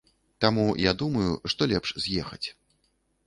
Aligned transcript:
Таму 0.43 0.63
я 0.83 0.93
думаю, 1.01 1.29
што 1.53 1.69
лепш 1.71 1.93
з'ехаць. 2.05 2.47